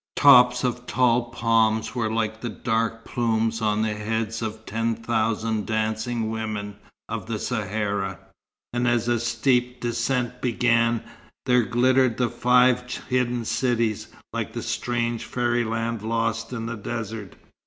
[0.15, 5.67] Tops of tall palms were like the dark plumes on the heads of ten thousand
[5.67, 6.77] dancing women
[7.07, 8.17] of the Sahara,
[8.73, 11.03] and as a steep descent began,
[11.45, 17.35] there glittered the five hidden cities, like a strange fairyland lost in the desert.